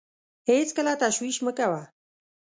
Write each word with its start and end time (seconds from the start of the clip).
هېڅکله 0.49 0.93
تشویش 1.01 1.37
مه 1.45 1.51
کوه. 1.57 1.83